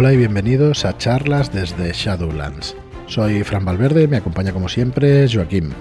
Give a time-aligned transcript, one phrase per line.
[0.00, 2.74] Hola y bienvenidos a charlas desde Shadowlands.
[3.04, 5.74] Soy Fran Valverde, me acompaña como siempre Joaquín.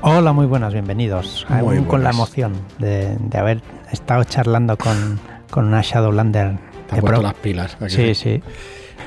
[0.00, 1.44] Hola, muy buenas, bienvenidos.
[1.50, 3.60] Muy con la emoción de, haber
[3.92, 5.20] estado charlando con,
[5.50, 6.56] con una Shadowlander.
[6.88, 7.76] Te has puesto las pilas.
[7.88, 8.42] Sí, sí.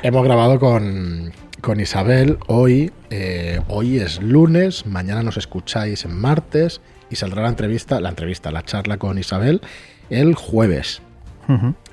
[0.04, 2.92] Hemos grabado con, con Isabel hoy.
[3.10, 6.80] Eh, hoy es lunes, mañana nos escucháis en martes
[7.10, 9.62] y saldrá la entrevista, la entrevista, la charla con Isabel
[10.12, 11.02] el jueves.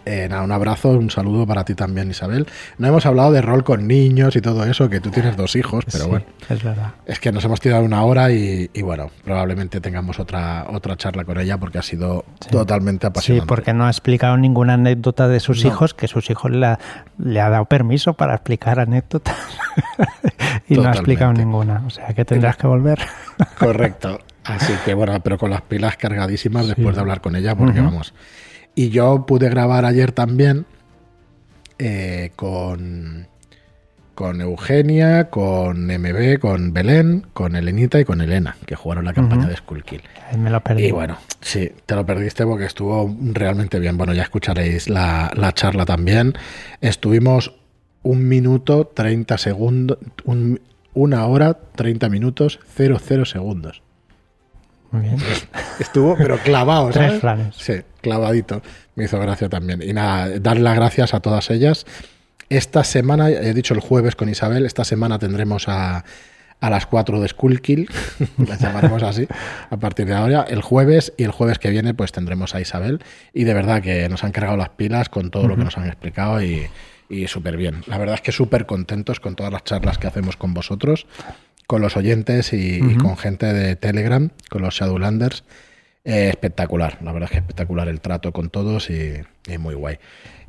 [0.07, 2.47] Eh, un abrazo, un saludo para ti también, Isabel.
[2.79, 5.85] No hemos hablado de rol con niños y todo eso, que tú tienes dos hijos,
[5.91, 6.25] pero bueno.
[6.49, 6.95] Es verdad.
[7.07, 11.39] Es que nos hemos tirado una hora y, bueno, probablemente tengamos otra, otra charla con
[11.39, 13.45] ella porque ha sido totalmente apasionante.
[13.45, 16.67] Sí, porque no ha explicado ninguna anécdota de sus hijos, que sus hijos le
[17.41, 19.37] ha, dado permiso para explicar anécdotas
[20.69, 21.83] y no ha explicado ninguna.
[21.87, 23.01] O sea que tendrás que volver.
[23.59, 24.21] Correcto.
[24.45, 28.15] Así que bueno, pero con las pilas cargadísimas después de hablar con ella, porque vamos.
[28.81, 30.65] Y yo pude grabar ayer también
[31.79, 33.27] eh, con,
[34.15, 39.49] con Eugenia, con MB, con Belén, con Elenita y con Elena, que jugaron la campaña
[39.49, 40.01] de Skull Kill.
[40.39, 40.87] Me lo perdí.
[40.87, 43.99] Y bueno, sí, te lo perdiste porque estuvo realmente bien.
[43.99, 46.33] Bueno, ya escucharéis la, la charla también.
[46.81, 47.55] Estuvimos
[48.03, 49.99] un minuto, 30 segundos,
[50.95, 53.83] una hora, 30 minutos, 00 segundos.
[54.91, 55.17] Muy bien.
[55.79, 57.21] Estuvo, pero clavado, ¿sabes?
[57.21, 58.63] Tres Sí, clavadito.
[58.95, 59.83] Me hizo gracia también.
[59.83, 61.87] Y nada, darle las gracias a todas ellas.
[62.49, 66.05] Esta semana, he dicho el jueves con Isabel, esta semana tendremos a,
[66.61, 67.89] a las 4 de Skullkill,
[68.39, 69.27] las llamaremos así,
[69.71, 73.01] a partir de ahora, el jueves y el jueves que viene pues tendremos a Isabel
[73.33, 75.87] y de verdad que nos han cargado las pilas con todo lo que nos han
[75.87, 76.67] explicado y,
[77.09, 77.83] y súper bien.
[77.87, 81.07] La verdad es que súper contentos con todas las charlas que hacemos con vosotros
[81.71, 85.45] con los oyentes y, con gente de Telegram, con los Shadowlanders.
[86.03, 89.23] Eh, espectacular, la verdad es que espectacular el trato con todos y,
[89.57, 89.99] muy guay.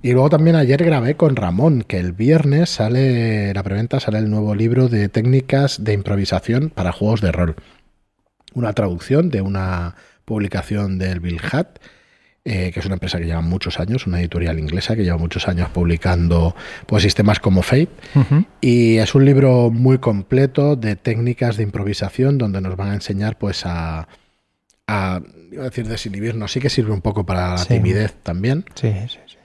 [0.01, 4.31] Y luego también ayer grabé con Ramón, que el viernes sale, la preventa sale el
[4.31, 7.55] nuevo libro de técnicas de improvisación para juegos de rol.
[8.55, 11.77] Una traducción de una publicación del Bill Hat
[12.43, 15.47] eh, que es una empresa que lleva muchos años, una editorial inglesa que lleva muchos
[15.47, 16.55] años publicando
[16.87, 17.89] pues, sistemas como Fate.
[18.61, 23.37] Y es un libro muy completo de técnicas de improvisación donde nos van a enseñar
[23.37, 24.07] pues a,
[24.87, 25.21] a
[25.51, 28.65] iba a decir desinhibirnos, sí que sirve un poco para la timidez también.
[28.73, 29.37] Sí, sí, sí.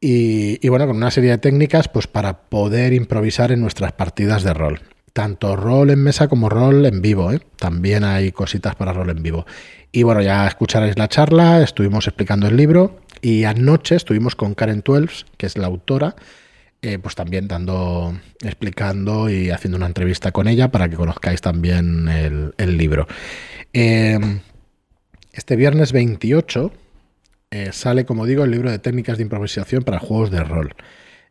[0.00, 4.42] Y, y, bueno, con una serie de técnicas pues para poder improvisar en nuestras partidas
[4.42, 4.82] de rol.
[5.14, 7.40] Tanto rol en mesa como rol en vivo, ¿eh?
[7.56, 9.46] También hay cositas para rol en vivo.
[9.92, 14.82] Y bueno, ya escucharéis la charla, estuvimos explicando el libro y anoche estuvimos con Karen
[14.82, 16.16] Twelves, que es la autora,
[16.82, 22.08] eh, pues también dando, explicando y haciendo una entrevista con ella para que conozcáis también
[22.08, 23.06] el, libro.
[23.72, 24.18] Eh,
[25.32, 26.72] este viernes 28
[27.52, 30.74] eh, sale, como digo, el libro de técnicas de improvisación para juegos de rol.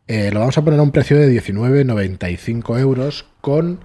[0.07, 3.79] Lo vamos a poner a un precio de 19,95 euros con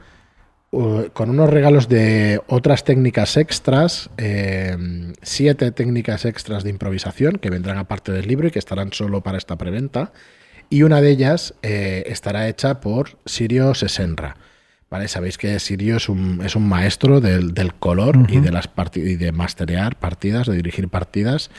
[0.71, 4.77] con unos regalos de otras técnicas extras, eh,
[5.23, 9.39] siete técnicas extras de improvisación que vendrán aparte del libro y que estarán solo para
[9.39, 10.13] esta preventa.
[10.69, 14.37] Y una de ellas eh, estará hecha por Sirio Sesenra.
[14.91, 15.09] ¿Vale?
[15.09, 19.33] Sabéis que Sirio es un, es un maestro del, color y de las y de
[19.33, 21.51] masterear partidas, de dirigir partidas.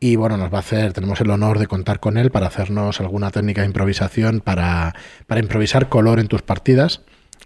[0.00, 3.00] Y bueno, nos va a hacer, tenemos el honor de contar con él para hacernos
[3.00, 4.94] alguna técnica de improvisación para,
[5.26, 7.00] para improvisar color en tus partidas.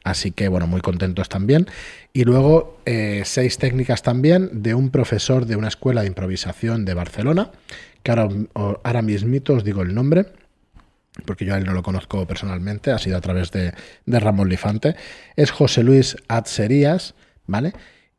[0.04, 1.66] Así que, bueno, muy contentos también.
[2.12, 6.94] Y luego eh, seis técnicas también de un profesor de una escuela de improvisación de
[6.94, 7.52] Barcelona,
[8.02, 10.26] que ahora, ahora mismito os digo el nombre,
[11.24, 13.72] porque yo a él no lo conozco personalmente, ha sido a través de,
[14.06, 14.96] Ramón Lifante.
[15.36, 17.14] Es José Luis Atserías,
[17.46, 17.72] ¿vale?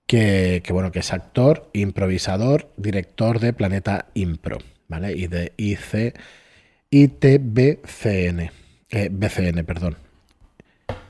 [0.06, 5.14] Que, bueno, que es actor, improvisador, director de Planeta Impro, ¿vale?
[5.14, 6.16] Y de IC,
[6.92, 8.52] ITBCN,
[8.92, 9.98] eh, BCN, perdón.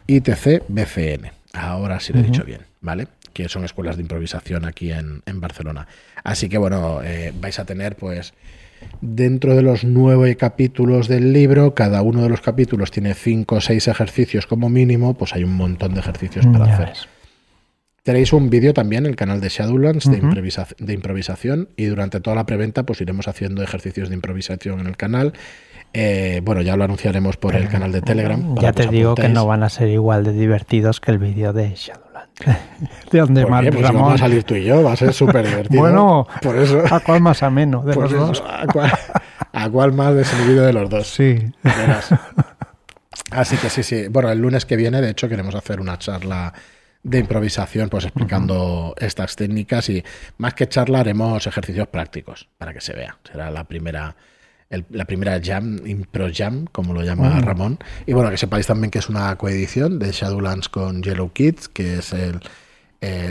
[0.08, 1.32] ITC BCN.
[1.54, 3.08] Ahora sí lo he dicho bien, ¿vale?
[3.34, 5.88] Que son escuelas de improvisación aquí en, Barcelona.
[6.24, 8.34] Así que bueno, eh, vais a tener pues
[9.02, 13.62] dentro de los nueve capítulos del libro, cada uno de los capítulos tiene cinco o
[13.62, 16.94] seis ejercicios como mínimo, pues hay un montón de ejercicios para hacer.
[18.04, 20.20] Tenéis un vídeo también en el canal de Shadowlands de,
[20.78, 24.98] de, improvisación y durante toda la preventa pues iremos haciendo ejercicios de improvisación en el
[24.98, 25.34] canal
[25.94, 28.56] eh, bueno, ya lo anunciaremos por el canal de Telegram.
[28.56, 31.76] Ya te digo que no van a ser igual de divertidos que el vídeo de
[31.76, 32.34] Shadowlands.
[33.12, 35.80] de donde más pues vamos a salir tú y yo, va a ser súper divertido.
[35.80, 36.84] bueno, por eso.
[36.90, 38.44] ¿a cuál más ameno de los dos?
[38.46, 41.08] ¿a cuál, más desinhibido de los dos?
[41.08, 41.38] Sí.
[43.30, 44.08] Así que sí, sí.
[44.10, 46.54] Bueno, el lunes que viene, de hecho, queremos hacer una charla
[47.04, 50.04] de improvisación, pues explicando estas técnicas y
[50.38, 53.18] más que charla haremos ejercicios prácticos para que se vea.
[53.24, 54.16] Será la primera
[54.90, 57.78] la primera Jam, Impro Jam, como lo llama Ramón.
[58.06, 62.00] Y bueno, que sepáis también que es una coedición de Shadowlands con Yellow Kids, que
[62.00, 62.40] es el,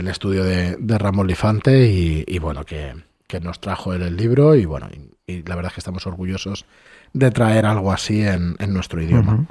[0.07, 2.93] estudio de, Ramón Lifante y, bueno, que,
[3.41, 4.87] nos trajo el libro y bueno,
[5.27, 6.65] y, la verdad es que estamos orgullosos
[7.13, 9.47] de traer algo así en, nuestro idioma.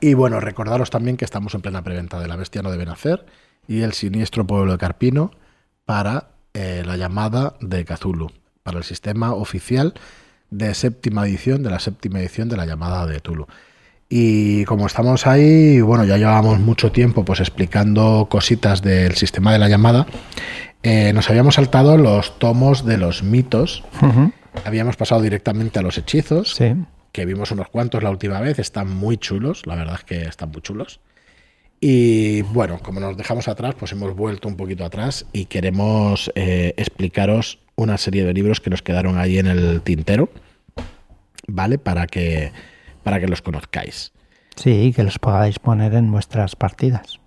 [0.00, 3.24] Y bueno, recordaros también que estamos en plena preventa de La Bestia no debe nacer
[3.66, 5.30] y El siniestro pueblo de Carpino
[5.84, 8.30] para eh, la llamada de Cthulhu,
[8.62, 9.94] para el sistema oficial
[10.50, 13.46] de séptima edición, de la séptima edición de la llamada de Tulu.
[14.08, 19.58] Y como estamos ahí, bueno, ya llevamos mucho tiempo pues explicando cositas del sistema de
[19.58, 20.06] la llamada,
[20.82, 23.82] eh, nos habíamos saltado los tomos de los mitos,
[24.64, 26.54] habíamos pasado directamente a los hechizos,
[27.16, 30.50] que vimos unos cuantos la última vez, están muy chulos, la verdad es que están
[30.50, 31.00] muy chulos.
[31.80, 36.74] Y bueno, como nos dejamos atrás, pues hemos vuelto un poquito atrás y queremos eh,
[36.76, 40.28] explicaros una serie de libros que nos quedaron ahí en el tintero,
[41.46, 41.78] ¿vale?
[41.78, 42.52] Para que,
[43.02, 44.12] para que los conozcáis.
[44.54, 47.18] Sí, que los podáis poner en vuestras partidas.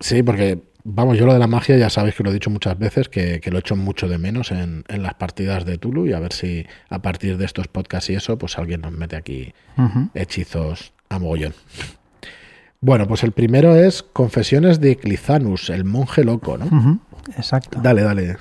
[0.00, 2.78] Sí, porque, vamos, yo lo de la magia ya sabéis que lo he dicho muchas
[2.78, 6.20] veces, que, lo he hecho mucho de menos en, las partidas de Tulu y a
[6.20, 9.52] ver si a partir de estos podcasts y eso, pues alguien nos mete aquí
[10.14, 11.54] hechizos a mogollón.
[12.80, 17.00] Bueno, pues el primero es Confesiones de Clizanus, el monje loco, ¿no?
[17.36, 17.78] Exacto.
[17.82, 18.38] Dale, dale.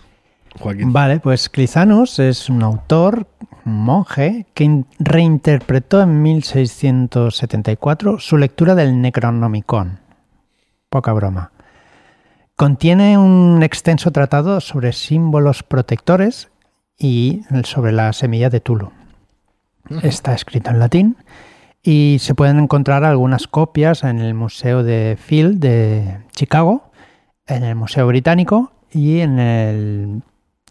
[0.86, 3.28] Vale, pues Clizanus es un autor,
[3.66, 10.00] un monje, que reinterpretó en 1674 su lectura del Necronomicon.
[10.90, 11.52] Poca broma.
[12.60, 16.50] Contiene un extenso tratado sobre símbolos protectores
[16.98, 18.92] y sobre la semilla de Tulu.
[20.04, 21.16] Está escrito en latín
[21.82, 26.92] y se pueden encontrar algunas copias en el Museo de Phil de Chicago,
[27.48, 30.22] en el Museo Británico y en el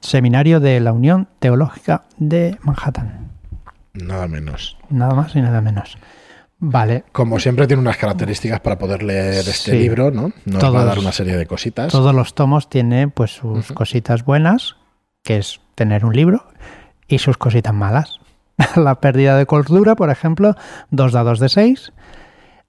[0.02, 3.30] Seminario de la Unión Teológica de Manhattan.
[3.94, 4.76] Nada menos.
[4.90, 5.96] Nada más y nada menos.
[6.60, 7.04] Vale.
[7.12, 10.32] Como siempre tiene unas características para poder leer este libro, ¿no?
[10.44, 11.92] Nos va a dar una serie de cositas.
[11.92, 14.76] Todos los tomos tienen pues sus cositas buenas,
[15.22, 16.44] que es tener un libro,
[17.06, 18.18] y sus cositas malas.
[18.76, 20.56] la pérdida de cordura, por ejemplo,
[20.90, 21.92] dos dados de seis.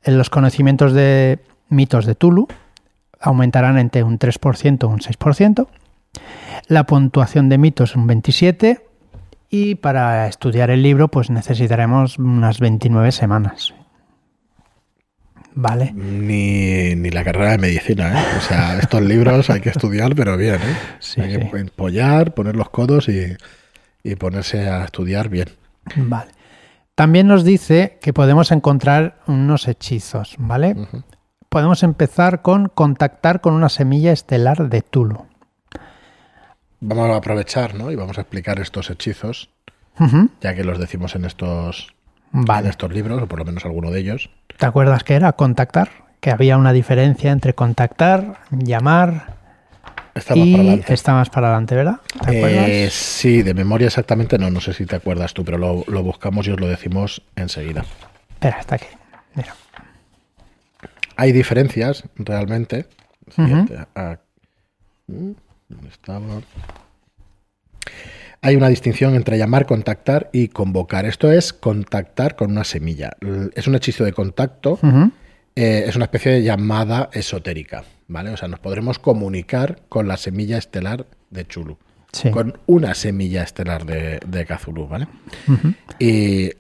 [0.04, 2.48] Los conocimientos de mitos de Tulu
[3.20, 5.68] aumentarán entre un 3% o un 6%.
[6.68, 8.86] La puntuación de mitos un 27
[9.50, 13.74] y para estudiar el libro pues necesitaremos unas 29 semanas.
[15.56, 15.92] ¿Vale?
[15.94, 18.26] Ni, la carrera de medicina, ¿eh?
[18.38, 21.22] O sea, estos libros hay que estudiar, pero bien, ¿eh?
[21.22, 23.36] hay que empollar, poner los codos y,
[24.16, 25.50] ponerse a estudiar bien.
[25.96, 26.32] Vale.
[26.96, 30.76] También nos dice que podemos encontrar unos hechizos, ¿vale?
[31.48, 35.30] Podemos empezar con contactar con una semilla estelar de Tulu
[36.80, 37.92] vamos a aprovechar, ¿no?
[37.92, 39.50] Y vamos a explicar estos hechizos,
[40.42, 41.94] ya que los decimos en estos,
[42.32, 42.70] vale.
[42.70, 44.30] estos libros, o por lo menos alguno de ellos.
[44.58, 45.90] ¿Te acuerdas que era contactar?
[46.20, 49.38] Que había una diferencia entre contactar, llamar.
[50.16, 50.94] Está más para adelante.
[50.94, 52.00] Está más para adelante, ¿verdad?
[52.26, 52.70] ¿Te acuerdas?
[52.70, 56.48] Eh, sí, de memoria exactamente no, no sé si te acuerdas tú, pero lo, buscamos
[56.48, 57.86] y os lo decimos enseguida.
[58.32, 58.88] Espera, está aquí.
[59.36, 59.56] Mira.
[61.16, 62.86] Hay diferencias realmente.
[63.30, 63.78] Siguiente.
[65.90, 66.42] Estaba.
[68.42, 71.06] Hay una distinción entre llamar, contactar y convocar.
[71.06, 73.12] Esto es contactar con una semilla.
[73.54, 74.80] Es un hechizo de contacto,
[75.56, 78.30] eh, es una especie de llamada esotérica, ¿vale?
[78.30, 81.78] O sea, nos podremos comunicar con la semilla estelar de Chulu.
[82.32, 85.08] Con una semilla estelar de, de Cthulhu, ¿vale?
[86.00, 86.52] Y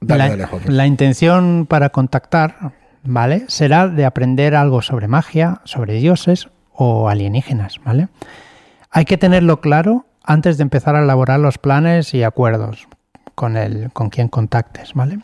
[0.00, 2.72] la, la intención para contactar,
[3.04, 3.44] ¿vale?
[3.46, 8.08] Será de aprender algo sobre magia, sobre dioses o alienígenas, ¿vale?
[8.90, 12.86] Hay que tenerlo claro antes de empezar a elaborar los planes y acuerdos
[13.34, 15.20] con, el, con quien contactes, ¿vale?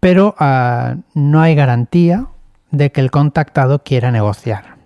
[0.00, 2.26] Pero ah, no hay garantía
[2.70, 4.76] de que el contactado quiera negociar,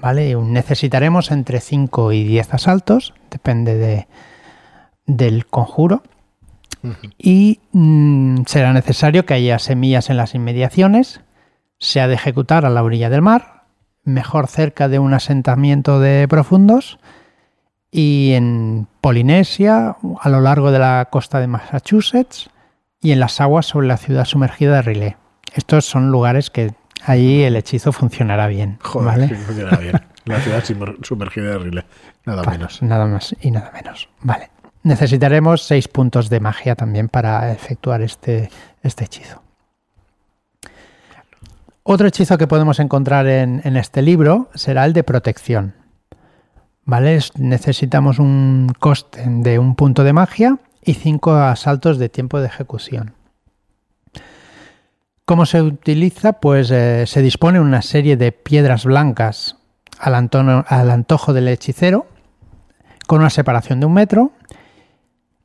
[0.00, 0.34] ¿vale?
[0.34, 4.08] Necesitaremos entre 5 y 10 asaltos, depende de,
[5.04, 6.02] del conjuro,
[7.18, 11.20] y mm, será necesario que haya semillas en las inmediaciones,
[11.78, 13.64] se ha de ejecutar a la orilla del mar,
[14.02, 16.98] mejor cerca de un asentamiento de profundos
[17.90, 22.50] y en Polinesia, a lo largo de la costa de Massachusetts
[23.00, 25.16] y en las aguas sobre la ciudad sumergida de Riley.
[25.54, 26.74] Estos son lugares que
[27.04, 28.78] allí el hechizo funcionará bien.
[28.82, 30.00] Joder, funcionará bien.
[30.24, 30.64] La ciudad
[31.02, 31.84] sumergida de Riley,
[32.24, 32.82] nada menos.
[32.82, 34.08] Nada más y nada menos.
[34.22, 34.50] Vale.
[34.82, 38.50] Necesitaremos seis puntos de magia también para efectuar este,
[38.82, 39.42] este hechizo.
[41.88, 45.75] Otro hechizo que podemos encontrar en, este libro será el de protección.
[46.86, 53.14] Necesitamos un coste de un punto de magia y 5 asaltos de tiempo de ejecución.
[55.24, 56.34] ¿Cómo se utiliza?
[56.34, 59.56] Pues eh, se dispone una serie de piedras blancas
[59.98, 62.06] al, al antojo del hechicero,
[63.08, 64.30] con una separación de un metro,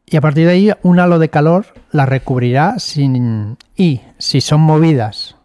[0.06, 4.62] y a partir de ahí un halo de calor la recubrirá sin, y si son
[4.62, 5.38] movidas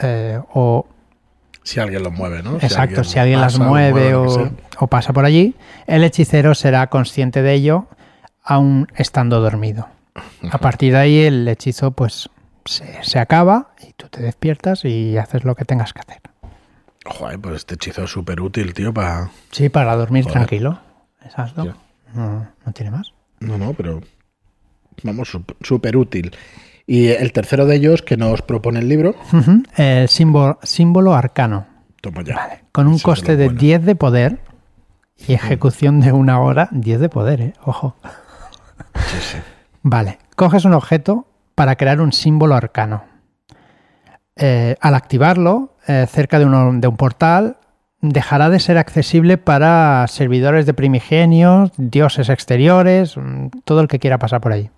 [0.00, 0.86] eh, o...
[1.64, 2.56] Si alguien los mueve, ¿no?
[2.56, 5.54] Exacto, si alguien, las mueve, o, o, pasa por allí,
[5.86, 7.88] el hechicero será consciente de ello
[8.42, 9.88] aún estando dormido.
[10.50, 12.28] A partir de ahí el hechizo pues
[12.64, 16.20] se, acaba y tú te despiertas y haces lo que tengas que hacer.
[17.04, 19.30] Joder, pues este hechizo es súper útil, tío, para...
[19.50, 20.80] Sí, para dormir tranquilo.
[21.22, 21.74] Exacto.
[22.14, 23.12] No, no, tiene más.
[23.40, 24.00] No, no, pero...
[25.02, 26.34] Vamos, súper útil.
[26.86, 29.14] Y el tercero de ellos que nos propone el libro...
[29.76, 31.66] El símbolo, símbolo arcano.
[32.00, 32.60] Toma ya.
[32.72, 34.40] Con un coste de 10 de poder
[35.26, 37.52] y ejecución de una hora, 10 de poder, ¿eh?
[37.64, 37.96] Ojo.
[38.94, 39.38] Sí, sí.
[39.82, 43.04] Vale, coges un objeto para crear un símbolo arcano.
[44.36, 47.58] Eh, al activarlo, eh, cerca de, de, un portal,
[48.00, 54.18] dejará de ser accesible para servidores de primigenios, dioses exteriores, mm, todo el que quiera
[54.18, 54.70] pasar por ahí.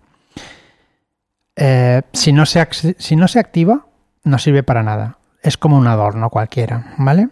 [1.56, 2.66] Eh, si, no se,
[2.98, 3.86] si, no se, activa,
[4.24, 5.18] no sirve para nada.
[5.42, 7.28] Es como un adorno cualquiera, ¿vale?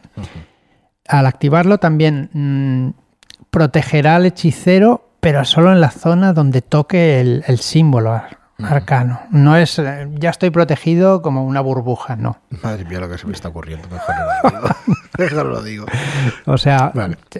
[1.09, 2.91] Al activarlo también mm,
[3.51, 8.15] protegerá al hechicero, pero solo en la zona donde toque el, el símbolo
[8.63, 9.21] arcano.
[9.31, 12.39] No es, eh, ya estoy protegido como una burbuja, no.
[12.63, 14.75] Madre mía, lo que se me está ocurriendo, mejor no lo digo.
[15.19, 15.87] mejor lo digo.
[16.47, 16.93] O sea,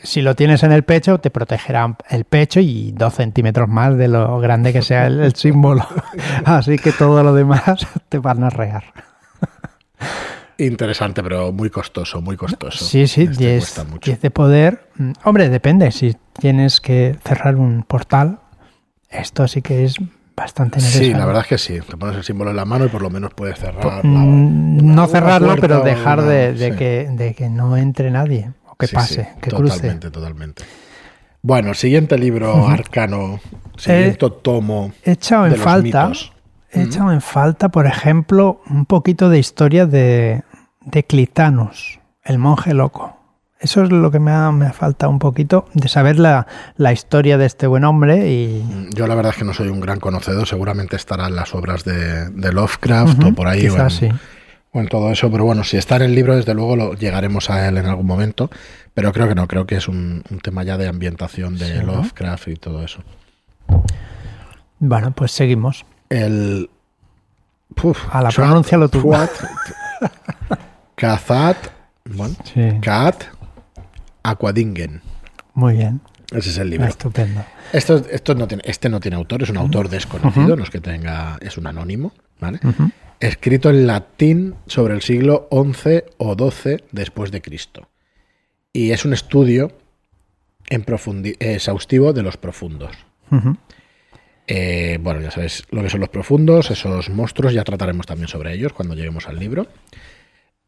[0.03, 4.09] si lo tienes en el pecho, te protegerá el pecho y dos centímetros más de
[4.09, 5.87] lo grande que sea el, símbolo.
[6.45, 8.85] Así que todo lo demás te van a regar.
[10.57, 12.85] Interesante, pero muy costoso, muy costoso.
[12.85, 14.89] Sí, sí, 10 este de poder.
[14.97, 15.91] Mm, hombre, depende.
[15.91, 18.39] Si tienes que cerrar un portal,
[19.11, 19.97] esto sí que es
[20.37, 21.09] bastante necesario.
[21.09, 21.79] Sí, la verdad es que sí.
[21.81, 24.05] Te pones el símbolo en la mano y por lo menos puedes cerrar.
[24.05, 29.31] Mm, no cerrarlo, pero dejar de, que, de que no entre nadie o que pase,
[29.41, 29.75] que cruce.
[29.75, 30.65] Totalmente, totalmente.
[31.43, 33.39] Bueno, siguiente libro arcano,
[33.77, 34.93] siguiente tomo.
[35.05, 36.11] He echado en falta.
[36.73, 40.43] He echado en falta, por ejemplo, un poquito de historia de,
[40.81, 43.17] de Clitanos, el monje loco.
[43.65, 46.47] Eso es lo que me ha, me faltado un poquito, de saber la,
[46.93, 48.31] historia de este buen hombre.
[48.31, 51.55] y mm, Yo la verdad es que no soy un gran conocedor, seguramente estarán las
[51.55, 53.67] obras de, Lovecraft o por ahí.
[53.67, 53.79] o
[54.81, 57.67] en, todo eso, pero bueno, si está en el libro, desde luego lo, llegaremos a
[57.67, 58.51] él en algún momento,
[58.93, 62.57] pero creo que no, creo que es un, tema ya de ambientación de Lovecraft y
[62.57, 63.03] todo eso.
[64.79, 65.87] Bueno, pues seguimos.
[66.11, 66.69] El...
[68.11, 69.11] a la pronuncia lo tú.
[70.97, 71.57] Kazat...
[72.07, 72.35] Bueno,
[72.83, 73.25] Kat
[74.25, 75.01] Aquadingen.
[75.55, 76.01] Muy bien.
[76.33, 76.89] Ese es el libro.
[76.89, 77.45] Estupendo.
[77.73, 80.81] Esto, esto no tiene, este no tiene autor, es un autor desconocido, no es que
[80.81, 82.59] tenga, es un anónimo, ¿vale?
[83.21, 87.89] Escrito en latín sobre el siglo XI o XII después de Cristo.
[88.73, 89.71] Y es un estudio
[90.69, 90.85] en
[91.39, 92.97] exhaustivo de los profundos.
[94.47, 98.53] Eh, bueno, ya sabéis lo que son los profundos, esos monstruos, ya trataremos también sobre
[98.53, 99.67] ellos cuando lleguemos al libro.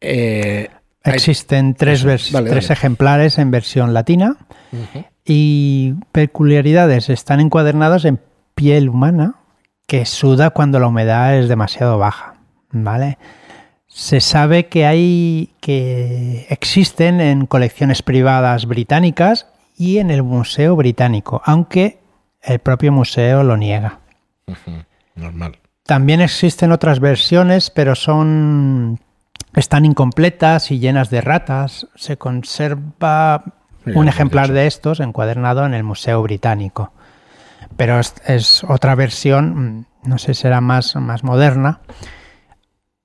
[0.00, 0.68] Eh,
[1.06, 4.36] Existen tres, tres ejemplares en versión latina
[5.24, 7.08] y peculiaridades.
[7.10, 8.20] Están encuadernados en
[8.54, 9.36] piel humana
[9.86, 12.34] que suda cuando la humedad es demasiado baja.
[12.70, 13.18] ¿Vale?
[13.86, 19.46] Se sabe que hay que existen en colecciones privadas británicas
[19.76, 21.98] y en el Museo Británico, aunque
[22.42, 24.00] el propio museo lo niega.
[25.14, 25.58] Normal.
[25.84, 28.98] También existen otras versiones, pero son
[29.56, 31.88] están incompletas y llenas de ratas.
[31.96, 33.42] Se conserva
[33.86, 36.92] un ejemplar de estos encuadernado en el Museo Británico.
[37.76, 41.80] Pero es, otra versión, mm, no sé, será más, más moderna,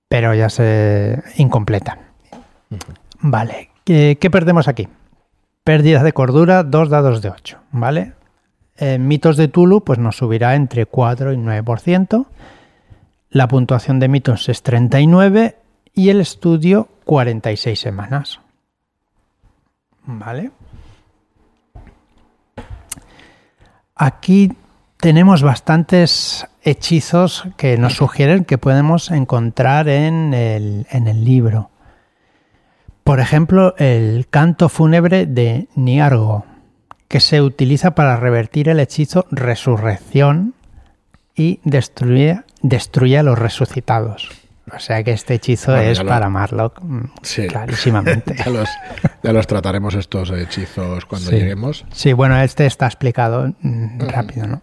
[0.08, 1.98] pero ya se incompleta.
[3.20, 4.88] Vale, ¿Qué, perdemos aquí?
[5.64, 8.14] Pérdida de cordura, dos dados de 8, ¿vale?
[8.78, 12.26] En mitos de Tulu, pues nos subirá entre 4 y 9%.
[13.30, 15.56] La puntuación de mitos es 39
[15.94, 18.40] y el estudio 46 semanas.
[20.06, 20.52] ¿Vale?
[23.96, 24.54] Aquí
[24.98, 31.70] tenemos bastantes hechizos que nos sugieren que podemos encontrar en el, en el libro.
[33.04, 36.46] Por ejemplo, el canto fúnebre de Niargo,
[37.08, 40.54] que se utiliza para revertir el hechizo resurrección
[41.36, 44.30] y destruye, destruye a los resucitados.
[44.76, 47.06] O sea que este hechizo es para Marlock, mm,
[47.48, 48.36] clarísimamente.
[49.24, 51.86] ya, los, trataremos estos hechizos cuando lleguemos.
[51.92, 54.62] Sí, bueno, este está explicado mm, rápido, ¿no?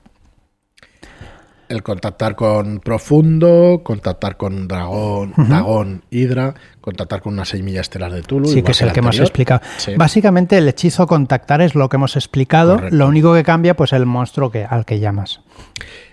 [1.69, 8.23] el contactar con Profundo, contactar con Dragón, Dragón, Hidra, contactar con una semilla estelar de
[8.23, 8.49] Tulu.
[8.49, 9.61] Sí, que es el, que hemos explicado.
[9.97, 14.07] Básicamente el hechizo contactar es lo que hemos explicado, lo único que cambia pues el
[14.07, 15.41] monstruo que, al que llamas.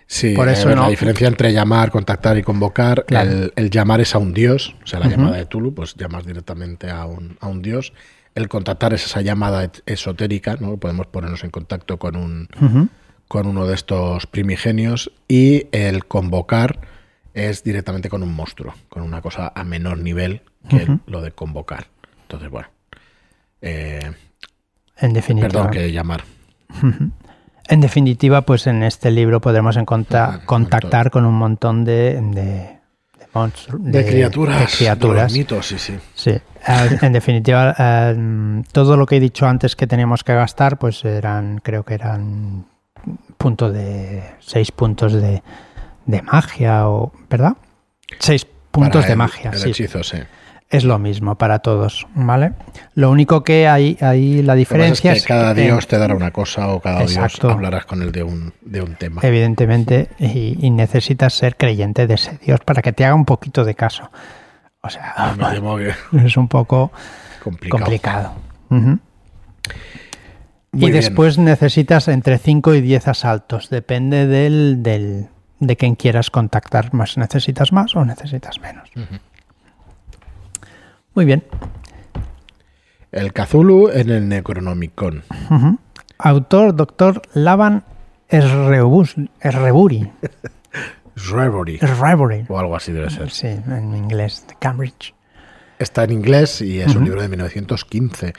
[0.07, 4.33] Sí, Por eso la diferencia entre llamar, contactar y convocar, el, llamar es a un
[4.33, 7.91] dios, o sea, la llamada de Tulu, pues llamas directamente a un, a un dios.
[8.35, 10.77] El contactar es esa llamada esotérica, ¿no?
[10.77, 12.49] Podemos ponernos en contacto con un,
[13.27, 15.11] con uno de estos primigenios.
[15.27, 16.81] Y el convocar
[17.33, 21.87] es directamente con un monstruo, con una cosa a menor nivel que lo de convocar.
[22.23, 22.67] Entonces, bueno.
[23.61, 24.11] Eh,
[24.97, 25.49] en definitiva.
[25.49, 26.23] Perdón, que llamar.
[27.67, 32.79] En definitiva, pues en este libro podremos contactar con un montón de, de,
[33.79, 34.75] de, criaturas.
[34.75, 35.33] criaturas.
[35.33, 35.97] mitos, sí, sí.
[36.13, 36.29] Sí.
[36.29, 41.03] Eh, en definitiva, eh, todo lo que he dicho antes que teníamos que gastar, pues
[41.05, 42.65] eran, creo que eran
[43.37, 45.41] punto de seis puntos de,
[46.05, 47.53] de magia, o ¿verdad?
[48.19, 49.51] Seis puntos de magia.
[49.51, 50.17] El hechizo, sí
[50.75, 52.53] es lo mismo para todos, ¿vale?
[52.93, 56.67] Lo único que hay, ahí la diferencia es que cada dios te dará una cosa
[56.67, 59.21] o cada dios hablarás con él de un, de un tema.
[59.23, 63.75] Evidentemente, y, necesitas ser creyente de ese dios para que te haga un poquito de
[63.75, 64.09] caso.
[64.81, 65.35] O sea, ah,
[66.25, 66.91] es un poco
[67.69, 68.33] complicado.
[70.73, 75.27] Y después necesitas entre 5 y 10 asaltos, depende del, del,
[75.59, 76.93] de quién quieras contactar.
[76.93, 78.89] Más necesitas más o necesitas menos.
[81.15, 81.43] Muy bien.
[83.11, 85.23] El Cthulhu en el Necronomicon.
[86.17, 87.83] Autor, doctor Lavan
[88.27, 90.11] Esreburi.
[91.15, 91.79] Reverie.
[92.49, 93.29] O algo así debe ser.
[93.29, 95.13] Sí, en inglés, de Cambridge.
[95.79, 98.33] Está en inglés y es un libro de 1915.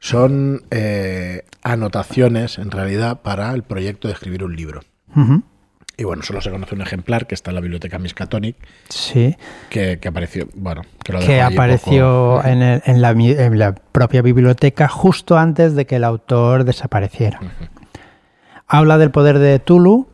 [0.00, 4.80] Son eh, anotaciones, en realidad, para el proyecto de escribir un libro.
[6.00, 8.56] Y bueno, solo se conoce un ejemplar que está en la biblioteca Miskatonic.
[8.88, 9.36] Sí.
[9.68, 16.64] Que, apareció, bueno, que, apareció en, la, propia biblioteca justo antes de que el autor
[16.64, 17.38] desapareciera.
[18.66, 20.08] Habla del poder de Tulu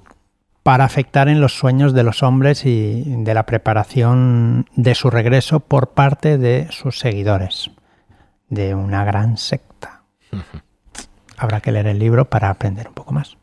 [0.65, 5.61] para afectar en los sueños de los hombres y de la preparación de su regreso
[5.61, 7.71] por parte de sus seguidores,
[8.49, 10.03] de una gran secta.
[11.37, 13.37] Habrá que leer el libro para aprender un poco más.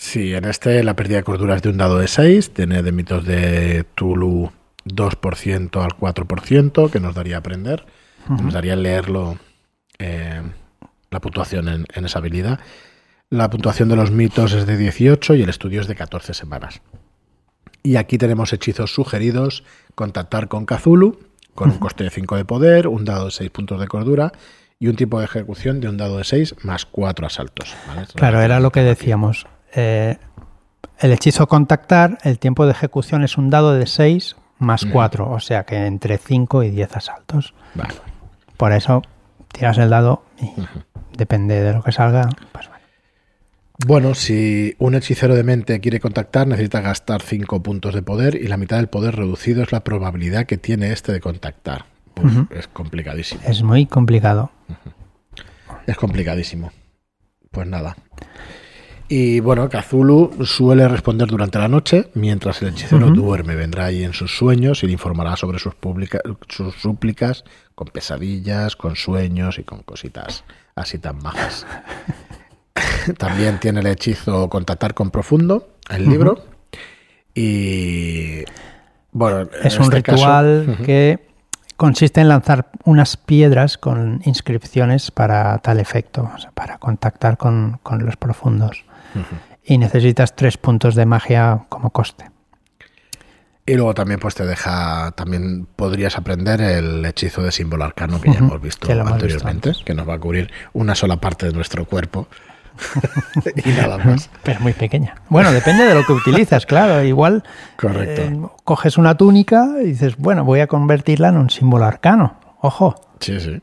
[0.00, 2.92] Sí, en este la pérdida de cordura es de un dado de 6, tiene de
[2.92, 4.52] mitos de Tulu
[4.84, 7.84] 2% al 4%, que nos daría aprender,
[8.28, 9.38] nos daría leerlo,
[9.98, 10.40] eh,
[11.10, 12.60] la puntuación en, esa habilidad.
[13.28, 16.80] La puntuación de los mitos es de 18 y el estudio es de 14 semanas.
[17.82, 19.64] Y aquí tenemos hechizos sugeridos,
[19.96, 21.18] contactar con Cthulhu,
[21.56, 24.30] con un coste de 5 de poder, un dado de 6 puntos de cordura
[24.78, 27.74] y un tipo de ejecución de un dado de 6 más 4 asaltos.
[28.14, 29.48] Claro, era lo que decíamos.
[29.74, 30.16] Eh,
[30.98, 35.40] el hechizo contactar, el tiempo de ejecución es un dado de 6 más 4, o
[35.40, 37.54] sea que entre 5 y 10 asaltos.
[38.56, 39.02] Por eso
[39.52, 40.50] tiras el dado y
[41.16, 42.68] depende de lo que salga, pues
[43.86, 44.14] bueno.
[44.14, 48.56] si un hechicero de mente quiere contactar, necesita gastar 5 puntos de poder y la
[48.56, 51.84] mitad del poder reducido es la probabilidad que tiene este de contactar.
[52.14, 53.40] Pues es complicadísimo.
[53.46, 54.50] Es muy complicado.
[55.86, 56.72] Es complicadísimo.
[57.52, 57.96] Pues nada.
[59.10, 63.54] Y bueno, Kazulu suele responder durante la noche, mientras el hechicero duerme.
[63.54, 65.72] Vendrá ahí en sus sueños y le informará sobre sus,
[66.48, 67.44] sus súplicas,
[67.74, 70.44] con pesadillas, con sueños y con cositas
[70.74, 71.66] así tan majas.
[73.18, 76.44] También tiene el hechizo Contactar con Profundo, el libro.
[77.34, 78.44] Y
[79.12, 81.26] bueno, es un este ritual que
[81.78, 88.84] consiste en lanzar unas piedras con inscripciones para tal efecto, para contactar con los profundos
[89.64, 92.30] y necesitas tres puntos de magia como coste.
[93.66, 98.32] Y luego también pues te deja, también podrías aprender el hechizo de símbolo arcano que
[98.32, 102.28] ya hemos visto anteriormente, que nos va a cubrir una sola parte de nuestro cuerpo.
[103.64, 104.30] y nada más.
[104.42, 105.16] Pero muy pequeña.
[105.28, 107.02] Bueno, depende de lo que utilizas, claro.
[107.02, 107.42] Igual
[107.76, 108.22] Correcto.
[108.22, 112.38] Eh, coges una túnica y dices, bueno, voy a convertirla en un símbolo arcano.
[112.60, 112.94] Ojo.
[113.20, 113.60] Sí, sí.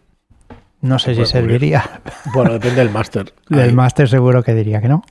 [0.86, 2.02] No sé si serviría.
[2.32, 3.34] Bueno, depende del máster.
[3.50, 5.04] Del máster seguro que diría que no.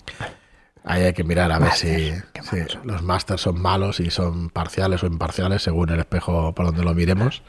[0.85, 2.13] Ahí hay que mirar a ver si,
[2.85, 6.95] los másters son malos y son parciales o imparciales según el espejo por donde lo
[6.95, 7.43] miremos.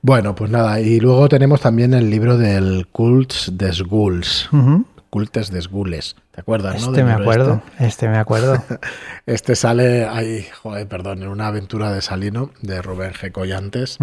[0.00, 4.48] Bueno, pues nada, y luego tenemos también el libro del Cults des Ghouls.
[5.10, 6.16] Cultes des Ghouls.
[6.30, 7.86] ¿Te acuerdas, este Me acuerdo, este?
[7.86, 8.64] este me acuerdo.
[9.26, 13.32] este sale ahí, joder, perdón, en una aventura de Salino de Rubén G.
[13.32, 13.98] Collantes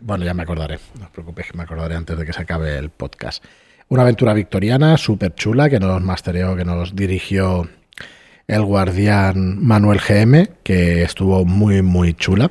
[0.00, 0.78] bueno, ya me acordaré.
[0.98, 3.44] No os preocupéis que me acordaré antes de que se acabe el podcast.
[3.88, 7.68] Una aventura victoriana súper chula que nos mastereó, que nos dirigió
[8.46, 12.50] el guardián Manuel GM, que estuvo muy, muy chula.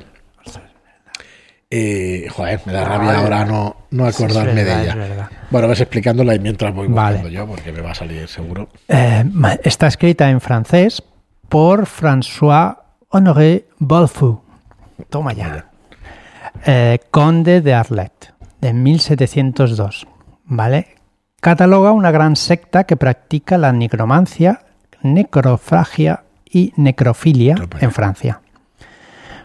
[1.72, 5.30] Y, joder, me da rabia ahora no, no acordarme de ella.
[5.50, 8.68] Bueno, vas explicándola y mientras voy buscando yo, porque me va a salir seguro.
[8.88, 9.24] Eh,
[9.62, 11.00] está escrita en francés
[11.48, 12.76] por François
[13.08, 14.42] Honoré Bolfou.
[15.10, 15.69] Toma ya.
[16.64, 20.06] Eh, conde de Arlet, de 1702.
[20.44, 20.88] ¿Vale?
[21.40, 24.62] Cataloga una gran secta que practica la nigromancia,
[25.02, 28.40] necrofagia y necrofilia en Francia.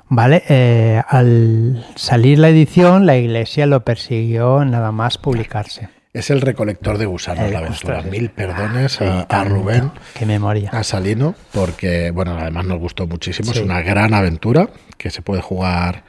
[0.07, 0.43] ¿Vale?
[0.49, 5.89] Eh, al salir la edición, la iglesia lo persiguió nada más publicarse.
[6.13, 8.01] Es el recolector de gusanos, la aventura.
[8.03, 9.91] Mil perdones a, Rubén.
[10.13, 10.69] Qué memoria.
[10.71, 13.51] A Salino, porque, bueno, además nos gustó muchísimo.
[13.51, 16.03] Es una gran aventura que se puede jugar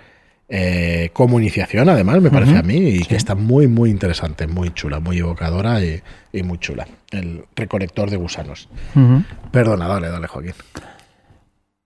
[0.49, 4.71] eh, como iniciación, además, me parece a mí, y que está muy, muy interesante, muy
[4.71, 6.03] chula, muy evocadora y,
[6.43, 6.87] muy chula.
[7.11, 8.69] El recolector de gusanos.
[9.51, 10.53] Perdona, dale, dale, Joaquín.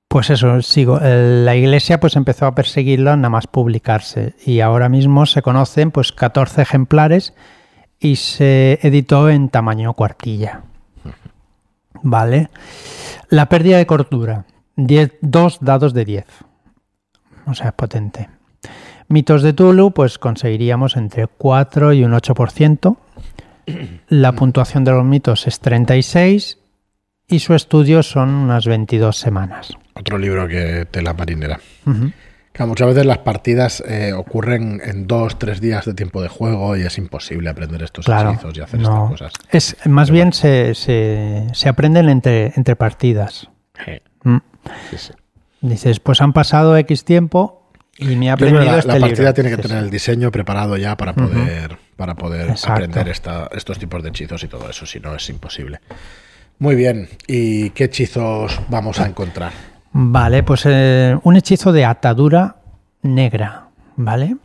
[0.09, 0.99] Pues eso, sigo.
[1.01, 6.11] La iglesia pues empezó a perseguirlo nada más publicarse y ahora mismo se conocen pues
[6.11, 7.33] 14 ejemplares
[8.01, 10.62] y se editó en tamaño cuartilla.
[12.03, 12.51] ¿Vale?
[13.29, 14.46] La pérdida de cordura.
[15.20, 16.27] dos dados de 10.
[17.46, 18.29] O sea, potente.
[19.11, 22.96] Mitos de Tulu, pues conseguiríamos entre 4 y un 8%.
[24.09, 26.59] La puntuación de los mitos es 36
[27.27, 29.77] y su estudio son unas 22 semanas.
[29.94, 31.59] Otro libro que tela marinera.
[32.61, 36.83] muchas veces las partidas eh, ocurren en dos, tres días de tiempo de juego y
[36.83, 39.33] es imposible aprender estos hechizos y hacer estas cosas.
[39.51, 43.51] Es, más bien se, se, aprenden entre, entre partidas.
[44.23, 44.37] Mm.
[45.62, 47.60] Dices, pues han pasado X tiempo
[48.01, 50.97] y me ha aprendido la, este la partida tiene que tener el diseño preparado ya
[50.97, 55.29] para poder, para poder aprender estos tipos de hechizos y todo eso, si no es
[55.29, 55.81] imposible.
[56.59, 59.53] Muy bien, ¿y qué hechizos vamos a encontrar?
[59.93, 62.57] Vale, pues eh, un hechizo de atadura
[63.03, 64.37] negra, ¿vale?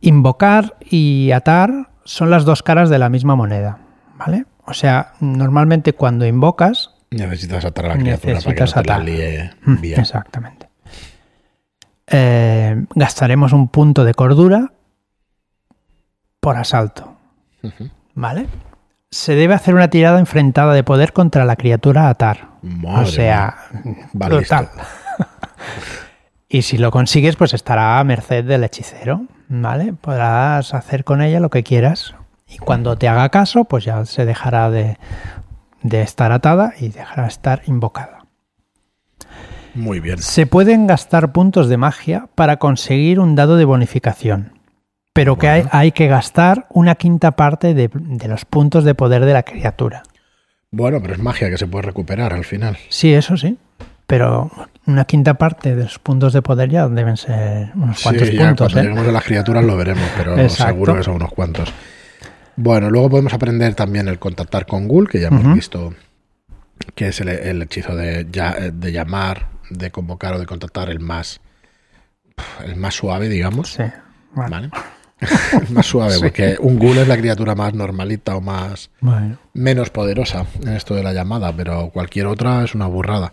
[0.00, 3.78] Invocar y atar son las dos caras de la misma moneda,
[4.18, 4.46] ¿vale?
[4.64, 6.90] O sea, normalmente cuando invocas...
[7.10, 10.00] Necesitas atar a la criatura necesitas para que no te la mm, bien.
[10.00, 10.61] Exactamente.
[12.12, 14.72] Eh, gastaremos un punto de cordura
[16.40, 17.16] por asalto,
[18.14, 18.46] ¿vale?
[19.12, 22.48] se debe hacer una tirada enfrentada de poder contra la criatura Atar.
[22.86, 23.56] o sea,
[24.14, 24.70] brutal.
[26.48, 29.92] y si lo consigues, pues estará a merced del hechicero, ¿vale?
[29.92, 32.14] Podrás hacer con ella lo que quieras.
[32.48, 34.96] Y cuando te haga caso, pues ya se dejará de,
[35.82, 38.24] de estar atada y dejará de estar invocada.
[39.74, 40.18] Muy bien.
[40.18, 44.62] Se pueden gastar puntos de magia para conseguir un dado de bonificación
[45.12, 47.90] pero que hay, que gastar una quinta parte de,
[48.26, 50.02] los puntos de poder de la criatura.
[50.70, 52.78] Bueno, pero es magia que se puede recuperar al final.
[52.88, 53.58] Sí, eso sí.
[54.06, 54.50] Pero
[54.86, 58.46] una quinta parte de los puntos de poder ya deben ser unos cuantos sí, ya
[58.46, 58.72] puntos.
[58.72, 58.82] Cuando ¿eh?
[58.82, 61.72] lleguemos a las criaturas lo veremos, pero seguro que son unos cuantos.
[62.56, 65.94] Bueno, luego podemos aprender también el contactar con Ghoul, que ya hemos visto
[66.94, 71.40] que es el, hechizo de, de, llamar, de convocar o de contactar el más
[72.64, 73.74] el más suave, digamos.
[73.74, 73.84] Sí.
[74.34, 74.70] ¿Vale?
[75.70, 78.90] más suave, porque un ghoul es la criatura más normalita o más
[79.52, 83.32] menos poderosa en esto de la llamada, pero cualquier otra es una burrada.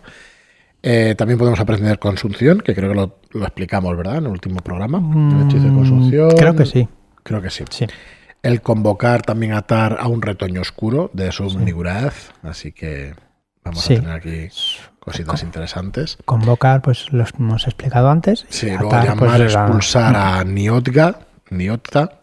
[0.82, 4.16] Eh, también podemos aprender consunción, que creo que lo, explicamos, ¿verdad?
[4.16, 4.98] En el último programa.
[4.98, 6.30] el hechizo de mm, consunción.
[6.30, 6.88] Creo que sí.
[7.22, 7.64] Creo que sí.
[8.42, 11.44] El convocar también atar a un retoño oscuro de su
[12.42, 13.14] Así que
[13.62, 14.48] vamos a tener aquí
[15.00, 16.18] cositas interesantes.
[16.24, 18.46] Convocar, pues los hemos explicado antes.
[18.48, 22.20] Sí, luego pues, llamar, expulsar a Niotga Niota.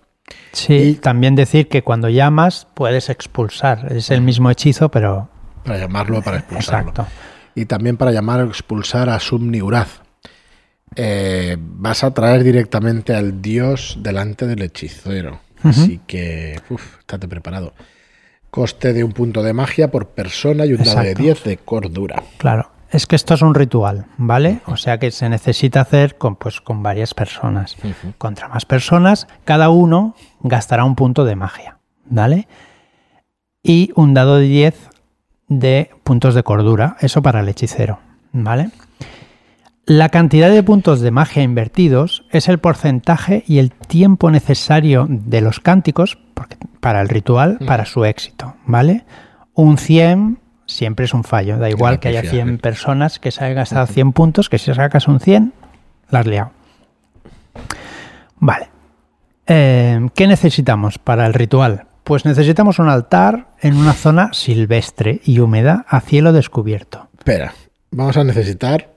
[0.52, 3.92] Sí, también decir que cuando llamas puedes expulsar.
[3.92, 5.30] Es el mismo hechizo, pero.
[5.64, 6.90] Para llamarlo, para expulsarlo.
[6.90, 7.08] Exacto.
[7.56, 10.02] Y también para llamar o expulsar a Subniuraz.
[10.96, 15.42] Eh, vas a traer directamente al dios delante del hechicero.
[15.64, 17.74] Así que, uff, estate preparado.
[18.50, 22.24] Coste de un punto de magia por persona y un dado de 10 de cordura.
[22.38, 22.72] Claro.
[22.90, 24.62] Es que esto es un ritual, ¿vale?
[24.66, 27.76] O sea que se necesita hacer con, pues, con varias personas.
[28.18, 32.48] Contra más personas, cada uno gastará un punto de magia, ¿vale?
[33.62, 34.90] Y un dado de 10
[35.50, 38.00] de puntos de cordura, eso para el hechicero,
[38.32, 38.70] ¿vale?
[39.86, 45.42] La cantidad de puntos de magia invertidos es el porcentaje y el tiempo necesario de
[45.42, 46.18] los cánticos
[46.88, 49.04] para el ritual, para su éxito, ¿vale?
[49.54, 51.58] Un 100 siempre es un fallo.
[51.58, 55.10] Da igual que haya 100 personas que se hayan gastado 100 puntos, que si sacas
[55.10, 55.52] un 100,
[56.10, 56.52] la has liado.
[58.38, 58.70] Vale.
[59.48, 61.88] Eh, ¿Qué necesitamos para el ritual?
[62.06, 67.10] Pues necesitamos un altar en una zona silvestre y húmeda a cielo descubierto.
[67.18, 67.54] Espera,
[67.92, 68.94] vamos a necesitar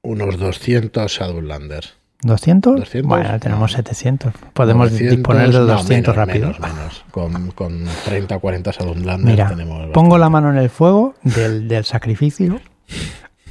[0.00, 1.96] unos 200 Shadowlanders.
[2.22, 2.76] ¿200?
[2.76, 3.76] 200, bueno, tenemos no.
[3.76, 4.32] 700.
[4.52, 6.46] Podemos 900, disponer de no, 200 menos, rápido.
[6.52, 7.04] Menos, menos.
[7.10, 9.88] Con, con 30 o 40 Shadowlanders Mira, tenemos.
[9.92, 12.60] pongo la mano en el fuego del, del sacrificio.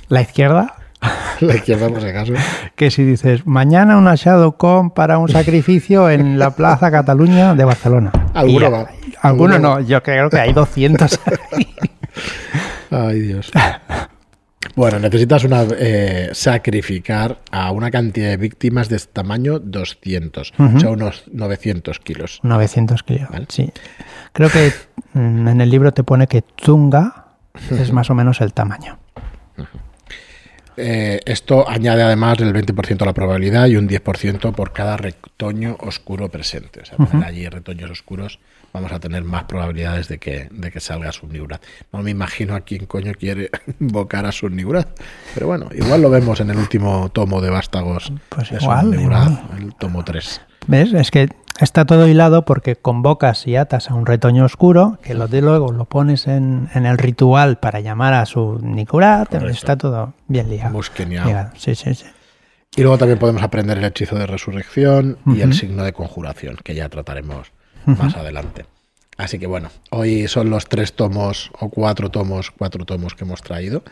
[0.07, 0.75] La izquierda,
[1.41, 2.33] la izquierda, por si acaso.
[2.75, 8.11] que si dices mañana una ShadowCon para un sacrificio en la Plaza Cataluña de Barcelona.
[8.33, 8.79] Alguno va.
[9.21, 11.19] Alguno Alguno no, yo creo que hay 200.
[12.91, 13.51] Ay, Dios.
[14.75, 20.79] Bueno, necesitas una, eh, sacrificar a una cantidad de víctimas de este tamaño 200, o
[20.79, 22.39] sea, unos 900 kilos.
[22.43, 23.45] 900 kilos, Vale.
[23.49, 23.71] sí.
[24.33, 24.71] Creo que
[25.13, 27.35] mm, en el libro te pone que Tunga
[27.71, 28.97] es más o menos el tamaño.
[30.77, 35.75] Eh, esto añade además el 20% a la probabilidad y un 10% por cada retoño
[35.79, 36.81] oscuro presente.
[36.81, 38.39] O sea, allí retoños oscuros
[38.73, 41.61] vamos a tener más probabilidades de que, de que salga Subniguraz.
[41.91, 44.87] No me imagino a quién coño quiere invocar a Subniguraz.
[45.33, 49.41] Pero bueno, igual lo vemos en el último tomo de Vástagos Pues de igual, igual.
[49.57, 50.41] el tomo 3.
[50.67, 50.93] ¿Ves?
[50.93, 51.29] Es que
[51.59, 55.71] está todo hilado porque convocas y atas a un retoño oscuro, que lo de luego
[55.71, 58.59] lo pones en, en el ritual para llamar a su.
[58.87, 59.47] Correcto.
[59.47, 60.71] Está todo bien.
[60.71, 61.27] Musqueneado.
[61.27, 62.05] Ligado, Sí, sí, sí.
[62.75, 66.73] Y luego también podemos aprender el hechizo de resurrección y el signo de conjuración, que
[66.73, 67.51] ya trataremos
[67.85, 68.65] más adelante.
[69.17, 73.41] Así que bueno, hoy son los tres tomos o cuatro tomos, cuatro tomos que hemos
[73.41, 73.83] traído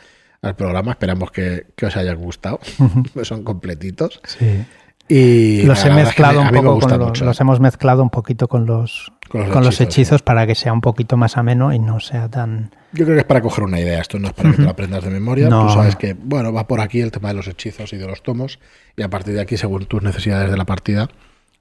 [0.41, 0.91] al programa.
[0.91, 2.60] Esperamos que, que os haya gustado.
[3.23, 4.21] son completitos.
[4.25, 4.65] Sí.
[5.12, 8.04] Y los he verdad es que mezclado me- un poco con los, los hemos mezclado
[8.04, 11.73] un poquito con los Con los con hechizos, para que sea un poquito más ameno
[11.73, 14.02] y no sea tan Yo creo que es para coger una idea.
[14.02, 15.49] Esto no es para que te lo aprendas de memoria.
[15.49, 15.65] No.
[15.67, 18.21] Tú sabes que, bueno, va por aquí el tema de los hechizos y de los
[18.21, 18.60] tomos.
[18.95, 21.10] Y a partir de aquí, según tus necesidades de la partida,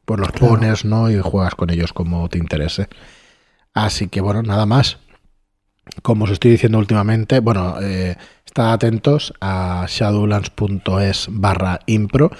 [0.08, 1.10] pues los pones, ¿no?
[1.10, 2.88] Y juegas con ellos como te interese.
[3.74, 4.96] Así que, bueno, nada más.
[6.02, 8.16] Como os estoy diciendo últimamente, bueno, eh,
[8.46, 12.30] estad atentos a shadowlands.es barra impro,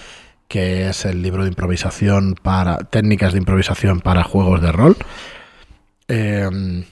[0.48, 4.96] que es el libro de improvisación para técnicas de improvisación para juegos de rol.
[6.08, 6.84] Eh,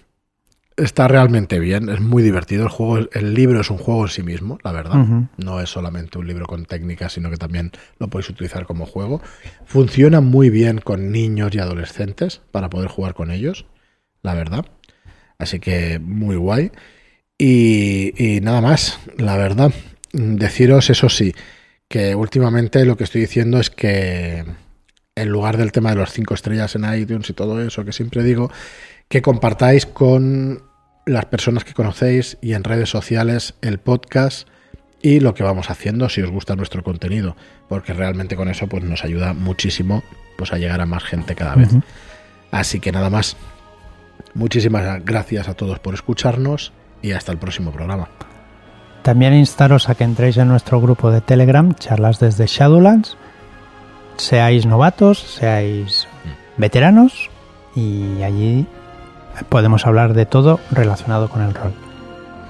[0.77, 2.65] está realmente bien, es muy divertido.
[2.65, 5.07] El juego, el libro es un juego en sí mismo, la verdad.
[5.37, 9.23] No es solamente un libro con técnicas, sino que también lo podéis utilizar como juego.
[9.65, 13.67] Funciona muy bien con niños y adolescentes para poder jugar con ellos,
[14.23, 14.67] la verdad.
[15.39, 16.73] Así que muy guay.
[17.39, 19.73] Y, y nada más, la verdad.
[20.13, 21.35] Deciros, eso sí,
[21.89, 24.45] que últimamente lo que estoy diciendo es que
[25.15, 28.23] en lugar del tema de los cinco estrellas en iTunes y todo eso que siempre
[28.23, 28.51] digo,
[29.09, 30.63] que compartáis con
[31.07, 34.49] las personas que conocéis y en redes sociales el podcast
[35.01, 37.37] y lo que vamos haciendo si os gusta nuestro contenido,
[37.69, 40.03] porque realmente con eso pues nos ayuda muchísimo
[40.37, 41.71] pues a llegar a más gente cada vez.
[42.51, 43.37] Así que nada más.
[44.35, 48.09] Muchísimas gracias a todos por escucharnos y hasta el próximo programa.
[49.03, 53.17] También instaros a que entréis en nuestro grupo de Telegram, charlas desde Shadowlands,
[54.17, 56.09] seáis novatos, seáis
[56.57, 57.31] veteranos
[57.77, 58.67] y allí
[59.49, 61.73] podemos hablar de todo relacionado con el rol.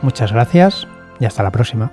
[0.03, 0.87] Muchas gracias
[1.19, 1.91] y hasta la próxima.